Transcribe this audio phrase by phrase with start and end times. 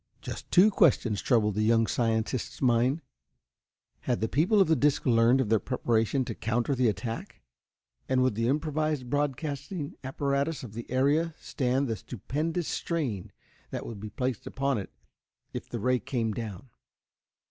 [0.19, 3.03] Just two questions troubled the young scientist's mind.
[3.99, 7.43] Had the people of the disc learned of their preparations to counter the attack?
[8.09, 13.31] And would the improvised broadcasting apparatus of the area stand the stupendous strain
[13.69, 14.89] that would be placed upon it
[15.53, 16.71] if the ray came down?